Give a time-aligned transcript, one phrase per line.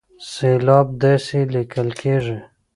[0.31, 2.37] سېلاب داسې ليکل کېږي